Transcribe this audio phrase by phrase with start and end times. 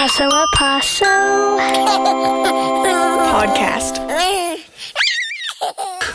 [0.00, 1.04] Paso a Paso
[3.34, 3.98] podcast.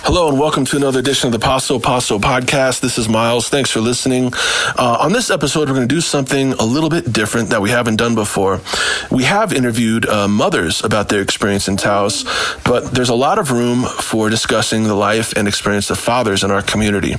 [0.02, 2.80] Hello and welcome to another edition of the Paso Paso podcast.
[2.80, 3.48] This is Miles.
[3.48, 4.34] Thanks for listening.
[4.76, 7.70] Uh, on this episode, we're going to do something a little bit different that we
[7.70, 8.60] haven't done before.
[9.12, 12.24] We have interviewed uh, mothers about their experience in Taos,
[12.64, 16.50] but there's a lot of room for discussing the life and experience of fathers in
[16.50, 17.18] our community.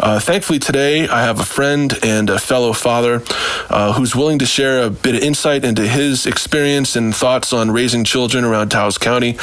[0.00, 3.22] Uh, thankfully, today I have a friend and a fellow father
[3.68, 7.70] uh, who's willing to share a bit of insight into his experience and thoughts on
[7.70, 9.36] raising children around Taos County.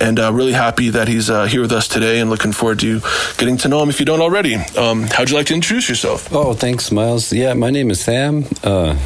[0.00, 3.00] And uh, really happy that he's uh, here with us today and looking forward to
[3.38, 4.54] getting to know him if you don't already.
[4.54, 6.32] Um, how'd you like to introduce yourself?
[6.32, 7.32] Oh, thanks, Miles.
[7.32, 8.96] Yeah, my name is Sam, uh,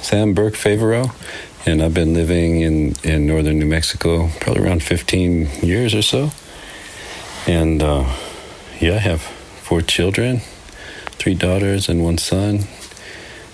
[0.00, 1.14] Sam Burke Favero.
[1.66, 6.30] And I've been living in, in northern New Mexico probably around 15 years or so.
[7.46, 8.10] And uh,
[8.80, 10.40] yeah, I have four children
[11.24, 12.58] three daughters and one son.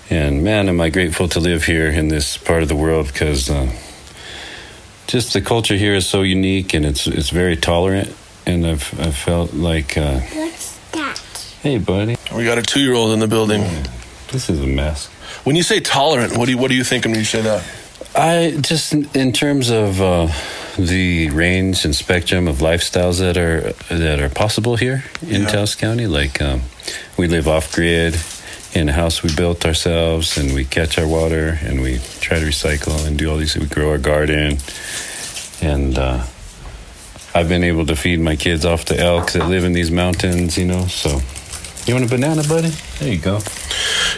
[0.09, 3.49] And man, am I grateful to live here in this part of the world because
[3.49, 3.71] uh,
[5.07, 8.13] just the culture here is so unique and it's it's very tolerant.
[8.45, 9.97] And I've I've felt like.
[9.97, 11.17] Uh, What's that?
[11.61, 12.17] hey, buddy.
[12.35, 13.61] We got a two year old in the building.
[14.33, 15.07] This is a mess.
[15.45, 17.63] When you say tolerant, what do you, what do you think when you say that?
[18.13, 20.27] I just in terms of uh,
[20.77, 25.47] the range and spectrum of lifestyles that are that are possible here in Yeah.
[25.47, 26.07] Taos County.
[26.07, 26.61] Like um,
[27.17, 28.15] we live off grid
[28.73, 32.45] in a house we built ourselves, and we catch our water, and we try to
[32.45, 33.57] recycle and do all these.
[33.57, 34.57] We grow our garden,
[35.61, 36.23] and uh,
[37.35, 40.57] I've been able to feed my kids off the elk that live in these mountains.
[40.57, 41.19] You know, so.
[41.85, 42.69] You want a banana, buddy?
[42.99, 43.39] There you go.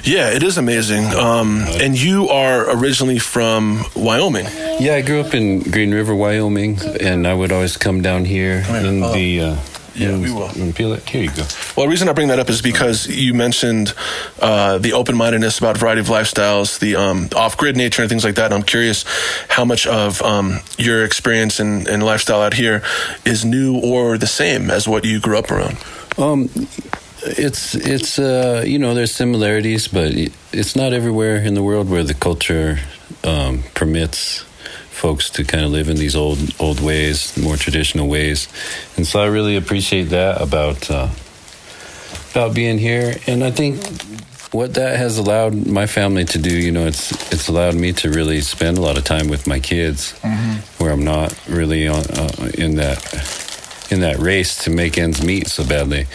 [0.03, 1.05] Yeah, it is amazing.
[1.05, 4.45] Um, and you are originally from Wyoming.
[4.79, 8.63] Yeah, I grew up in Green River, Wyoming, and I would always come down here
[8.67, 9.13] in oh.
[9.13, 9.41] the.
[9.41, 9.55] Uh,
[9.95, 10.49] Yeah, we will.
[10.73, 11.07] Peel it.
[11.07, 11.45] Here you go.
[11.77, 13.93] Well, the reason I bring that up is because you mentioned
[14.41, 18.09] uh, the open mindedness about a variety of lifestyles, the um, off grid nature, and
[18.09, 18.45] things like that.
[18.45, 19.05] And I'm curious
[19.49, 22.81] how much of um, your experience and, and lifestyle out here
[23.23, 25.77] is new or the same as what you grew up around.
[26.17, 26.49] Um,
[27.25, 30.11] it's it's uh, you know there's similarities, but
[30.51, 32.79] it's not everywhere in the world where the culture
[33.23, 34.43] um, permits
[34.89, 38.47] folks to kind of live in these old old ways, more traditional ways,
[38.97, 41.09] and so I really appreciate that about uh,
[42.31, 43.83] about being here, and I think
[44.53, 48.09] what that has allowed my family to do, you know, it's it's allowed me to
[48.09, 50.13] really spend a lot of time with my kids,
[50.77, 52.97] where I'm not really on, uh, in that
[53.93, 56.07] in that race to make ends meet so badly.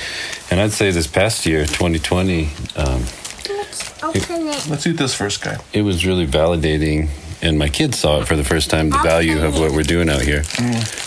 [0.50, 3.04] And I'd say this past year, 2020, um,
[3.48, 4.66] Let's open it.
[4.68, 5.56] Let's eat this first, guy.
[5.72, 7.08] it was really validating.
[7.40, 10.08] And my kids saw it for the first time the value of what we're doing
[10.10, 10.42] out here.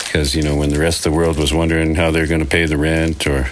[0.04, 2.46] Because, you know, when the rest of the world was wondering how they're going to
[2.46, 3.48] pay the rent or,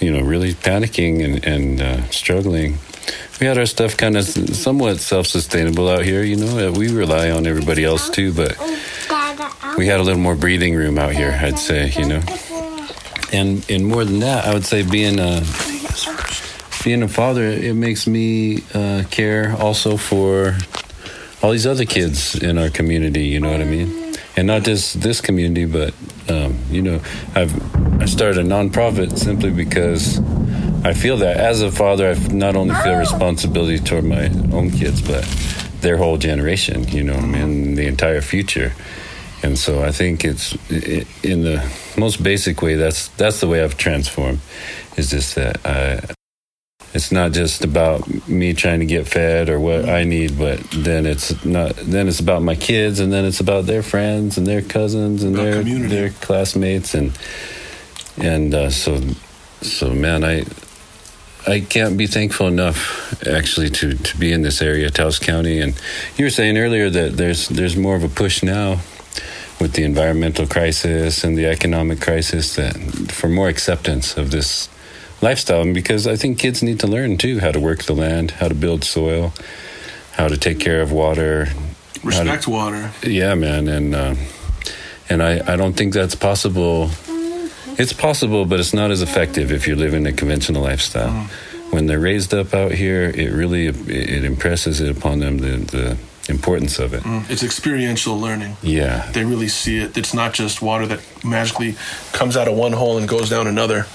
[0.00, 2.78] you know, really panicking and, and uh, struggling,
[3.38, 6.22] we had our stuff kind of somewhat self sustainable out here.
[6.22, 8.56] You know, Uh, we rely on everybody else too, but
[9.76, 12.22] we had a little more breathing room out here, I'd say, you know.
[13.32, 15.42] And and more than that, I would say being a
[16.84, 20.56] being a father, it makes me uh, care also for
[21.42, 23.24] all these other kids in our community.
[23.24, 24.14] You know what I mean?
[24.36, 25.94] And not just this community, but
[26.28, 27.00] um, you know,
[27.34, 27.52] I've
[28.00, 30.20] I started a nonprofit simply because
[30.84, 35.02] I feel that as a father, I not only feel responsibility toward my own kids,
[35.02, 35.24] but
[35.80, 36.86] their whole generation.
[36.88, 38.72] You know, mean, the entire future.
[39.46, 40.54] And so I think it's
[41.22, 41.62] in the
[41.96, 42.74] most basic way.
[42.74, 44.40] That's that's the way I've transformed.
[44.96, 46.00] Is just that I,
[46.92, 51.06] it's not just about me trying to get fed or what I need, but then
[51.06, 51.76] it's not.
[51.76, 55.36] Then it's about my kids, and then it's about their friends and their cousins and
[55.36, 55.94] About their community.
[55.94, 57.16] their classmates, and
[58.18, 59.00] and uh, so
[59.62, 60.44] so man, I
[61.46, 65.60] I can't be thankful enough actually to to be in this area, Taos County.
[65.60, 65.80] And
[66.16, 68.80] you were saying earlier that there's there's more of a push now
[69.60, 72.76] with the environmental crisis and the economic crisis that
[73.10, 74.68] for more acceptance of this
[75.22, 78.32] lifestyle and because I think kids need to learn too how to work the land,
[78.32, 79.32] how to build soil,
[80.12, 81.46] how to take care of water.
[81.46, 82.92] how to- Respect water.
[83.02, 84.14] yeah, man, and uh,
[85.08, 86.90] and I, I don't think that's possible.
[87.78, 91.28] It's possible, but it's not as effective if you're living a conventional lifestyle.
[91.70, 95.96] When they're raised up out here, it really it impresses it upon them the, the
[96.28, 97.02] importance of it.
[97.30, 98.56] It's experiential learning.
[98.62, 99.96] Yeah, They really see it.
[99.96, 101.76] It's not just water that magically
[102.12, 103.86] comes out of one hole and goes down another.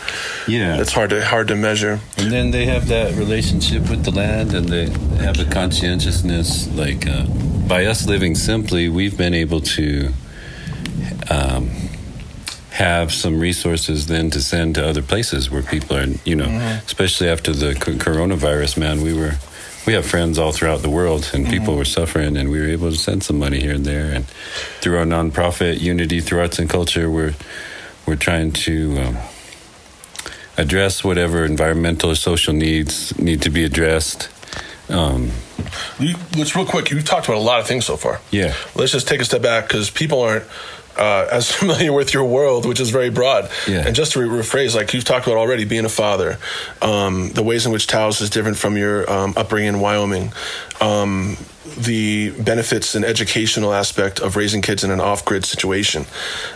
[0.48, 0.80] yeah.
[0.82, 2.00] It's hard to hard to measure.
[2.18, 4.90] And then they have that relationship with the land, and they
[5.24, 6.68] have a conscientiousness.
[6.76, 7.26] Like uh,
[7.68, 10.12] by us living simply, we've been able to
[11.30, 11.70] um,
[12.72, 16.46] have some resources then to send to other places where people are, you know,
[16.86, 18.78] especially after the c- coronavirus.
[18.78, 19.36] Man, we were
[19.88, 21.52] we have friends all throughout the world, and Mm-hmm.
[21.52, 24.12] people were suffering, and we were able to send some money here and there.
[24.14, 24.26] And
[24.82, 27.34] through our nonprofit, Unity Through Arts and Culture, we're
[28.06, 29.18] we're trying to um,
[30.58, 34.30] address whatever environmental or social needs need to be addressed.
[34.90, 35.32] Um,
[36.00, 36.90] You, let's real quick.
[36.92, 38.20] You've talked about a lot of things so far.
[38.32, 38.54] Yeah.
[38.76, 40.44] Let's just take a step back because people aren't
[40.98, 43.50] uh, as familiar with your world, which is very broad.
[43.68, 43.86] Yeah.
[43.86, 46.38] And just to re- rephrase, like you've talked about already, being a father,
[46.82, 50.34] um, the ways in which Taos is different from your um, upbringing in Wyoming,
[50.80, 51.38] um,
[51.78, 56.06] the benefits and educational aspect of raising kids in an off-grid situation,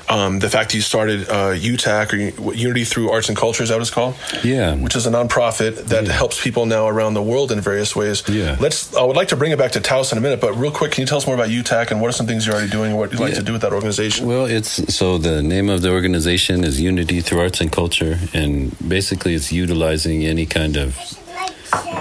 [0.10, 3.70] um, the fact that you started uh, UTAC or Unity Through Arts and Culture, is
[3.70, 4.16] that what it's called?
[4.44, 4.76] Yeah.
[4.76, 8.24] Which is a nonprofit that helps people now around the world in various ways.
[8.28, 8.58] Yeah.
[8.60, 8.96] Let's.
[8.96, 10.92] I would like to bring it back to Taos in a minute, but real quick,
[10.94, 12.92] can you tell us more about UTAC and what are some things you're already doing
[12.92, 13.40] and what you'd like Yeah.
[13.40, 14.26] to do with that organization?
[14.28, 18.76] Well, it's so the name of the organization is Unity Through Arts and Culture, and
[18.88, 20.98] basically it's utilizing any kind of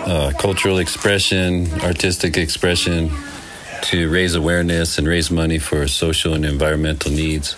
[0.04, 3.10] uh, cultural expression, artistic expression
[3.82, 7.56] to raise awareness and raise money for social and environmental needs.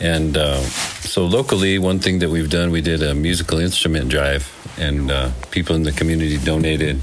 [0.00, 4.50] And uh, so locally, one thing that we've done, we did a musical instrument drive,
[4.78, 7.00] and uh, people in the community donated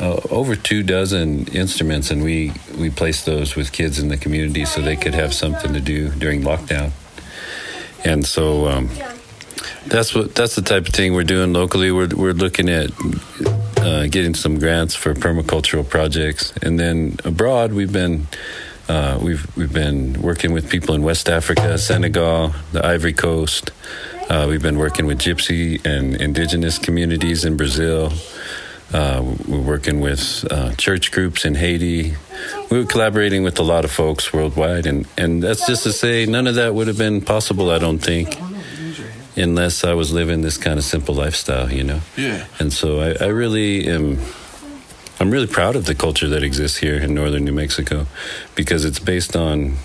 [0.00, 4.64] uh, over two dozen instruments, and we we placed those with kids in the community
[4.64, 6.92] so they could have something to do during lockdown.
[8.04, 8.90] And so um,
[9.86, 11.90] that's what that's the type of thing we're doing locally.
[11.90, 12.90] We're we're looking at
[13.78, 18.26] uh, getting some grants for permacultural projects, and then abroad we've been.
[18.86, 23.70] Uh, we've we've been working with people in West Africa, Senegal, the Ivory Coast.
[24.28, 28.12] Uh, we've been working with Gypsy and indigenous communities in Brazil.
[28.92, 32.14] Uh, we're working with uh, church groups in Haiti.
[32.70, 36.26] We were collaborating with a lot of folks worldwide, and, and that's just to say
[36.26, 38.38] none of that would have been possible, I don't think,
[39.36, 42.00] unless I was living this kind of simple lifestyle, you know.
[42.16, 42.46] Yeah.
[42.58, 44.18] And so I, I really am.
[45.20, 48.06] I'm really proud of the culture that exists here in northern New Mexico,
[48.54, 49.76] because it's based on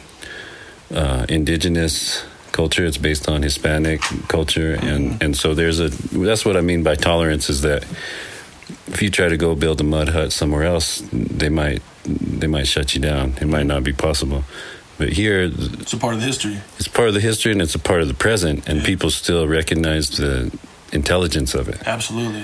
[0.94, 2.86] uh, indigenous culture.
[2.86, 5.90] It's based on Hispanic culture, and and so there's a.
[5.90, 7.86] That's what I mean by tolerance is that
[8.88, 12.68] if you try to go build a mud hut somewhere else, they might they might
[12.68, 13.34] shut you down.
[13.42, 14.44] It might not be possible.
[15.00, 15.50] But here,
[15.80, 16.57] It's a part of the history.
[16.78, 19.48] it's part of the history and it's a part of the present, and people still
[19.48, 20.51] recognize the
[20.92, 21.81] intelligence of it.
[21.88, 22.44] Absolutely.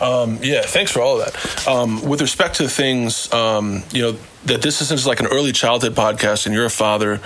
[0.00, 1.66] Um, yeah, thanks for all of that.
[1.68, 4.16] Um, with respect to things, um, you know,
[4.46, 7.20] that this isn't just like an early childhood podcast and you're a father.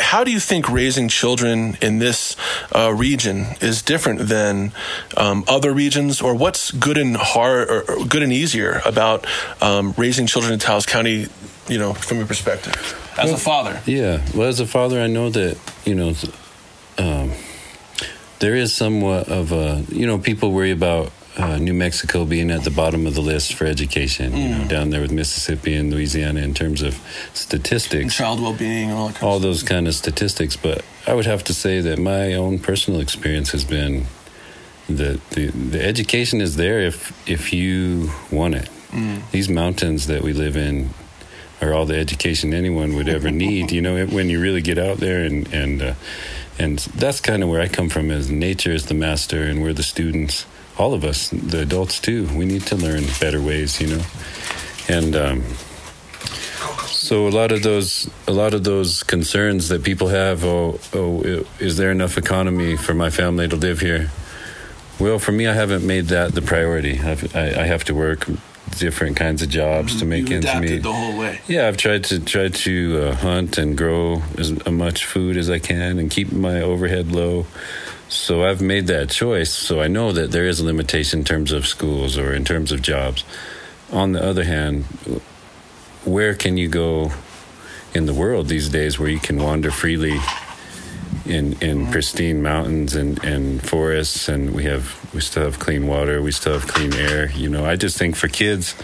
[0.00, 2.36] How do you think raising children in this
[2.74, 4.72] uh, region is different than
[5.16, 9.26] um, other regions, or what's good and hard, or, or good and easier about
[9.60, 11.26] um, raising children in Taos County?
[11.68, 12.74] You know, from your perspective,
[13.16, 13.80] as a father.
[13.86, 14.20] Yeah.
[14.34, 16.14] Well, as a father, I know that you know
[16.98, 17.32] um,
[18.40, 22.64] there is somewhat of a you know people worry about uh, New Mexico being at
[22.64, 24.36] the bottom of the list for education.
[24.36, 27.00] You know, down there with Mississippi and Louisiana in terms of
[27.32, 28.16] statistics.
[28.16, 29.16] Child well-being and all that.
[29.16, 32.58] Kind all those kind of statistics, but I would have to say that my own
[32.58, 34.06] personal experience has been
[34.88, 38.68] that the the education is there if if you want it.
[39.30, 40.90] These mountains that we live in
[41.62, 43.72] are all the education anyone would ever need.
[43.72, 45.94] You know, when you really get out there and and uh,
[46.58, 48.10] and that's kind of where I come from.
[48.10, 50.44] Is nature is the master, and we're the students.
[50.78, 52.26] All of us, the adults too.
[52.36, 53.80] We need to learn better ways.
[53.80, 54.02] You know,
[54.88, 55.16] and.
[55.16, 55.44] Um,
[56.86, 60.44] so a lot of those, a lot of those concerns that people have.
[60.44, 64.10] Oh, oh, is there enough economy for my family to live here?
[64.98, 67.00] Well, for me, I haven't made that the priority.
[67.00, 68.26] I've, I, I have to work
[68.78, 70.82] different kinds of jobs to make ends meet.
[70.82, 71.40] the whole way.
[71.48, 75.58] Yeah, I've tried to try to uh, hunt and grow as much food as I
[75.58, 77.46] can and keep my overhead low.
[78.12, 79.50] So I've made that choice.
[79.50, 82.70] So I know that there is a limitation in terms of schools or in terms
[82.70, 83.24] of jobs.
[83.90, 84.84] On the other hand,
[86.04, 87.10] where can you go
[87.94, 90.18] in the world these days where you can wander freely
[91.24, 96.20] in in pristine mountains and, and forests and we have we still have clean water
[96.20, 98.74] we still have clean air you know i just think for kids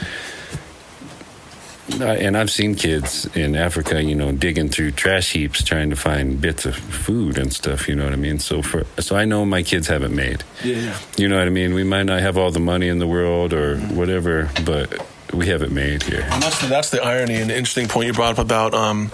[2.00, 5.96] I- and I've seen kids in Africa, you know, digging through trash heaps trying to
[5.96, 7.88] find bits of food and stuff.
[7.88, 8.38] You know what I mean?
[8.38, 10.44] So for so I know my kids haven't made.
[10.64, 10.96] Yeah, yeah.
[11.16, 11.74] You know what I mean?
[11.74, 15.62] We might not have all the money in the world or whatever, but we have
[15.62, 16.26] it made here.
[16.30, 19.10] And that's the, that's the irony and the interesting point you brought up about um,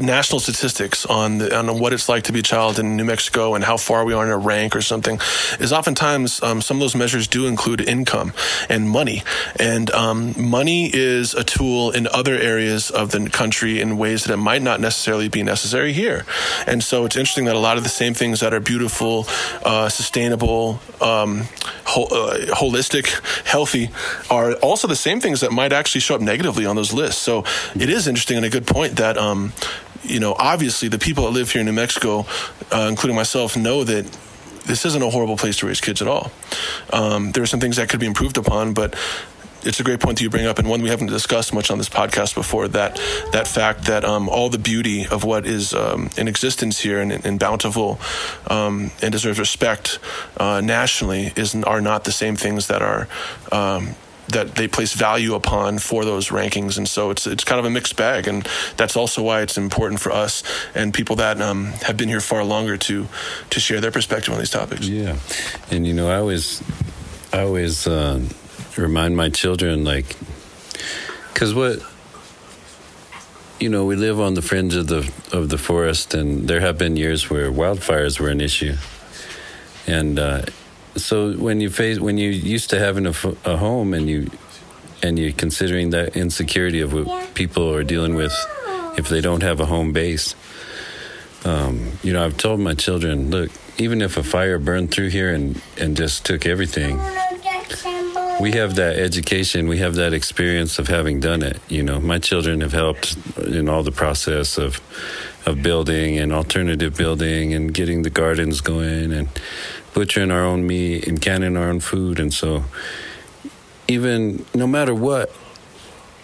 [0.00, 3.54] national statistics on the, on what it's like to be a child in New Mexico
[3.54, 5.18] and how far we are in a rank or something.
[5.58, 8.32] Is oftentimes um, some of those measures do include income
[8.68, 9.22] and money,
[9.58, 14.32] and um, money is a tool in other areas of the country in ways that
[14.32, 16.24] it might not necessarily be necessary here.
[16.66, 19.26] And so it's interesting that a lot of the same things that are beautiful,
[19.64, 21.42] uh, sustainable, um,
[21.86, 23.06] uh, holistic,
[23.44, 23.90] healthy
[24.30, 27.20] are also the same things that might actually show up negatively on those lists.
[27.20, 29.52] So it is interesting and a good point that, um,
[30.02, 32.26] you know, obviously the people that live here in New Mexico,
[32.72, 34.06] uh, including myself, know that
[34.66, 36.30] this isn't a horrible place to raise kids at all.
[36.92, 38.94] Um, there are some things that could be improved upon, but
[39.62, 41.78] it's a great point that you bring up, and one we haven't discussed much on
[41.78, 42.68] this podcast before.
[42.68, 43.00] That
[43.32, 47.12] that fact that um, all the beauty of what is um, in existence here and,
[47.24, 48.00] and bountiful
[48.46, 49.98] um, and deserves respect
[50.36, 53.08] uh, nationally is are not the same things that are.
[54.32, 57.70] That they place value upon for those rankings, and so it's it's kind of a
[57.70, 58.46] mixed bag, and
[58.76, 60.42] that's also why it's important for us
[60.74, 63.06] and people that um, have been here far longer to
[63.50, 64.86] to share their perspective on these topics.
[64.86, 65.16] Yeah,
[65.70, 66.62] and you know, I always,
[67.32, 68.20] I always uh,
[68.76, 70.16] remind my children, like,
[71.32, 71.82] because what,
[73.58, 76.78] you know, we live on the fringe of the of the forest, and there have
[76.78, 78.76] been years where wildfires were an issue,
[79.86, 80.42] and uh,
[80.96, 83.12] so when you face when you used to having a
[83.56, 84.30] home and you
[85.02, 88.34] and you're considering that insecurity of what people are dealing with
[88.96, 90.34] if they don't have a home base.
[91.44, 95.32] Um, you know, I've told my children, look, even if a fire burned through here
[95.32, 96.98] and, and just took everything,
[98.40, 101.58] we have that education, we have that experience of having done it.
[101.68, 104.80] You know, my children have helped in all the process of
[105.46, 109.28] of building and alternative building and getting the gardens going and
[109.94, 112.20] butchering our own meat and canning our own food.
[112.20, 112.64] And so,
[113.88, 115.32] even no matter what,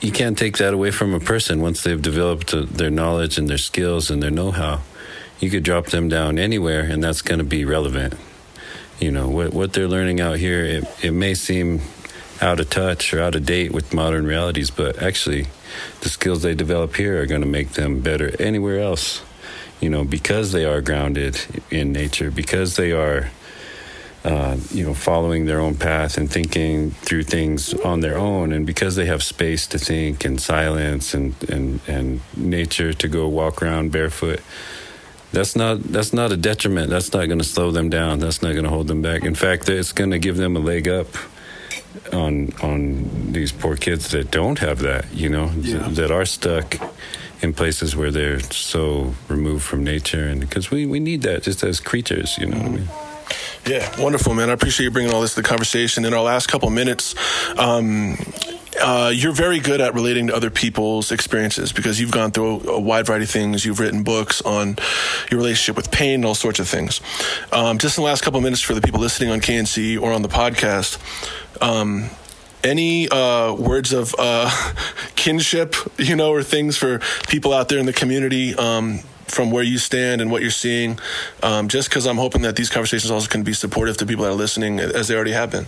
[0.01, 3.59] you can't take that away from a person once they've developed their knowledge and their
[3.59, 4.83] skills and their know how.
[5.41, 8.15] You could drop them down anywhere, and that's going to be relevant.
[8.99, 11.83] You know, what, what they're learning out here, it, it may seem
[12.41, 15.47] out of touch or out of date with modern realities, but actually,
[16.01, 19.23] the skills they develop here are going to make them better anywhere else.
[19.81, 21.39] You know, because they are grounded
[21.71, 23.31] in nature, because they are
[24.27, 28.67] uh, you know, following their own path and thinking through things on their own, and
[28.67, 33.63] because they have space to think and silence and and and nature to go walk
[33.63, 34.41] around barefoot,
[35.33, 36.91] that's not that's not a detriment.
[36.91, 38.19] That's not going to slow them down.
[38.19, 39.23] That's not going to hold them back.
[39.25, 41.09] In fact, it's going to give them a leg up
[42.13, 45.05] on on these poor kids that don't have that.
[45.15, 45.89] You know, Yeah.
[45.91, 46.79] that are stuck
[47.43, 51.63] in places where they're so removed from nature, and because we we need that just
[51.63, 52.37] as creatures.
[52.39, 52.89] You know what I mean?
[53.67, 54.49] Yeah, wonderful, man.
[54.49, 56.05] I appreciate you bringing all this to the conversation.
[56.05, 57.17] In our last couple minutes,
[57.59, 58.17] um,
[58.81, 62.79] uh, you're very good at relating to other people's experiences because you've gone through a,
[62.79, 63.65] wide variety of things.
[63.65, 64.77] You've written books on
[65.33, 67.01] your relationship with pain and all sorts of things.
[67.51, 70.23] Um, just in the last couple minutes for the people listening on KNC or on
[70.23, 71.01] the podcast,
[71.61, 72.09] um,
[72.63, 74.49] any uh, words of uh,
[75.17, 79.63] kinship, you know, or things for people out there in the community um, from where
[79.63, 80.99] you stand and what you're seeing?
[81.43, 84.31] Um, just because I'm hoping that these conversations also can be supportive to people that
[84.31, 85.67] are listening, as they already have been.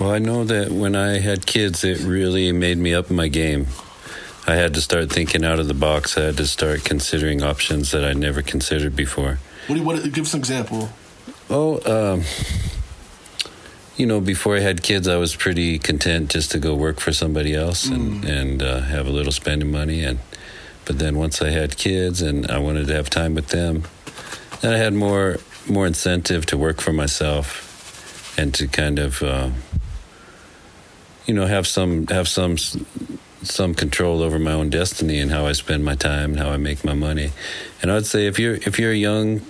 [0.00, 3.66] Well, I know that when I had kids, it really made me up my game.
[4.46, 6.16] I had to start thinking out of the box.
[6.16, 9.38] I had to start considering options that I never considered before.
[9.66, 10.88] What do you, what, give us an example.
[11.50, 12.24] Oh, um,
[13.98, 17.12] you know, before I had kids, I was pretty content just to go work for
[17.12, 20.02] somebody else and and uh, have a little spending money.
[20.02, 20.20] And
[20.88, 23.82] but then once I had kids and I wanted to have time with them,
[24.62, 25.36] then I had more
[25.68, 29.50] more incentive to work for myself and to kind of uh,
[31.26, 32.56] you know have some have some
[33.42, 36.56] some control over my own destiny and how I spend my time and how I
[36.56, 37.32] make my money.
[37.82, 39.42] And I'd say if you're if you're young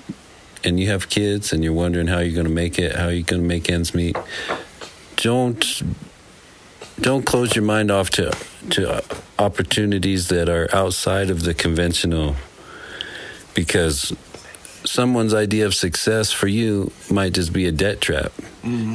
[0.64, 3.22] and you have kids and you're wondering how you're going to make it, how you're
[3.22, 4.16] going to make ends meet,
[5.14, 5.82] don't
[7.00, 8.36] don't close your mind off to
[8.70, 9.04] to
[9.38, 12.36] opportunities that are outside of the conventional
[13.54, 14.14] because
[14.84, 18.32] someone's idea of success for you might just be a debt trap.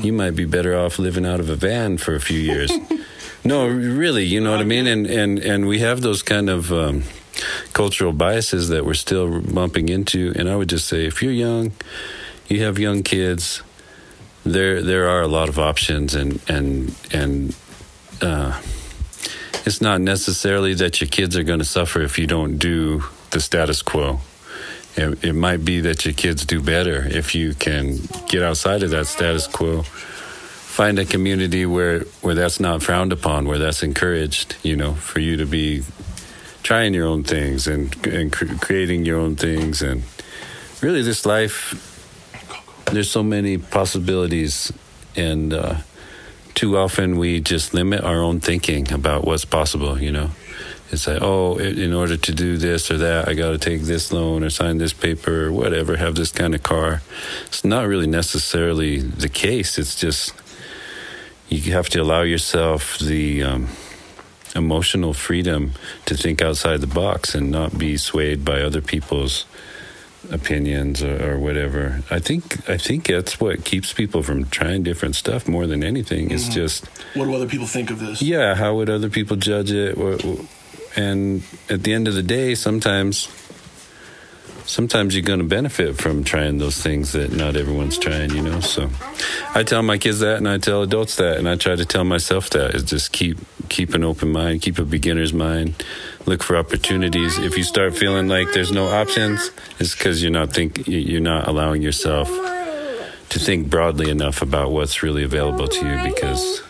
[0.04, 2.72] You might be better off living out of a van for a few years.
[3.44, 4.88] no, really, you know what I mean?
[4.88, 7.04] And and and we have those kind of um,
[7.74, 10.34] cultural biases that we're still bumping into.
[10.36, 11.72] And I would just say, if you're young,
[12.48, 13.64] you have young kids,
[14.46, 17.56] there there are a lot of options, and and and
[18.22, 18.62] uh,
[19.66, 23.40] it's not necessarily that your kids are going to suffer if you don't do the
[23.40, 24.20] status quo.
[24.96, 28.92] It, it might be that your kids do better if you can get outside of
[28.92, 29.84] that status quo
[30.74, 34.56] find a community where where that's not frowned upon, where that's encouraged.
[34.64, 35.84] You know, for you to be
[36.64, 40.04] trying your own things and and cr- creating your own things, and
[40.82, 41.90] really, this life.
[42.92, 44.74] There's so many possibilities,
[45.16, 45.76] and uh,
[46.54, 50.00] too often we just limit our own thinking about what's possible.
[50.00, 50.30] You know,
[50.92, 54.12] it's like, oh, in order to do this or that, I got to take this
[54.12, 57.02] loan or sign this paper or whatever, have this kind of car.
[57.48, 59.78] It's not really necessarily the case.
[59.78, 60.34] It's just
[61.50, 63.70] you have to allow yourself the um,
[64.56, 65.74] emotional freedom
[66.06, 69.46] to think outside the box and not be swayed by other people's
[70.32, 72.04] opinions or, or, whatever.
[72.10, 76.32] I think I think that's what keeps people from trying different stuff more than anything.
[76.32, 76.54] It's mm-hmm.
[76.54, 78.22] just what do other people think of this?
[78.22, 79.98] Yeah, how would other people judge it?
[80.96, 83.28] And at the end of the day, sometimes
[84.66, 88.60] sometimes you're going to benefit from trying those things that not everyone's trying, you know.
[88.60, 88.90] So
[89.54, 92.04] I tell my kids that, and I tell adults that, and I try to tell
[92.04, 93.38] myself that is just keep
[93.70, 95.84] keep an open mind, keep a beginner's mind,
[96.26, 97.38] look for opportunities.
[97.40, 101.48] If you start feeling like there's no options, it's because you're not think you're not
[101.48, 102.30] allowing yourself
[103.30, 106.62] to think broadly enough about what's really available to you because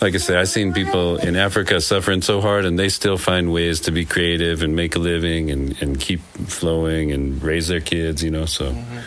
[0.00, 3.52] like I say, I've seen people in Africa suffering so hard, and they still find
[3.52, 7.80] ways to be creative and make a living and, and keep flowing and raise their
[7.80, 8.22] kids.
[8.22, 8.98] You know, so mm-hmm.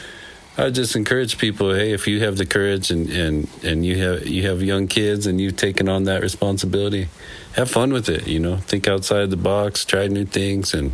[0.58, 4.28] I just encourage people: hey, if you have the courage and, and, and you have
[4.28, 7.08] you have young kids and you've taken on that responsibility,
[7.54, 8.28] have fun with it.
[8.28, 10.92] You know, think outside the box, try new things, and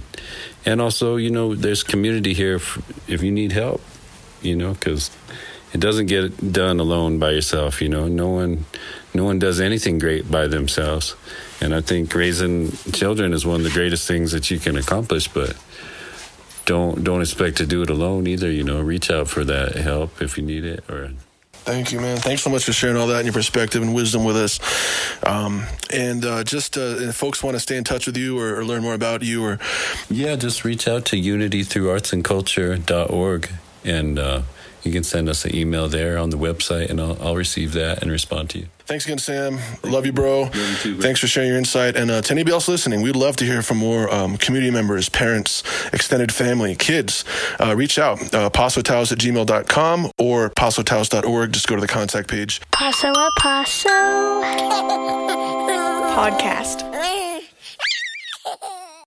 [0.63, 3.82] and also, you know, there's community here if, if you need help.
[4.44, 5.10] You know, because
[5.74, 7.82] it doesn't get done alone by yourself.
[7.82, 8.66] You know, no one
[9.17, 11.15] no one does anything great by themselves.
[11.59, 15.27] And I think raising children is one of the greatest things that you can accomplish,
[15.27, 15.57] but
[16.65, 20.21] don't don't expect to do it alone either, you know, reach out for that help
[20.21, 21.12] if you need it or
[21.67, 22.15] Thank you, man.
[22.15, 24.57] Thanks so much for sharing all that and your perspective and wisdom with us.
[25.25, 28.57] Um, and uh, just uh, if folks want to stay in touch with you or,
[28.57, 29.59] or, learn more about you, or
[30.09, 33.50] yeah, just reach out to unitythroughartsandculture.org
[33.83, 34.43] and uh,
[34.88, 38.01] you can send us an email there on the website, and I'll, I'll receive that
[38.01, 38.67] and respond to you.
[38.86, 39.60] Thanks again, Sam.
[39.84, 40.44] Love you, bro.
[40.44, 41.01] Love you too, bro.
[41.01, 41.98] Thanks for sharing your insight.
[41.98, 45.10] And uh, to anybody else listening, we'd love to hear from more um, community members,
[45.10, 47.25] parents, extended family, kids.
[47.60, 51.51] Uh, reach out, uh, pasotaos at gmail.com or pasotaos.org.
[51.51, 52.62] Just go to the contact page.
[52.72, 53.89] Paso a Paso.
[56.17, 57.37] Podcast.